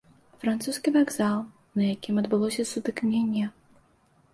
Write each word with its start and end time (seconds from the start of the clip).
Французскі 0.43 0.93
вакзал, 0.95 1.37
на 1.77 1.83
якім 1.93 2.15
адбылося 2.25 2.69
сутыкненне. 2.75 3.49